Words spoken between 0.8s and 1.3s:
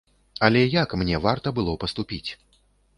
як мне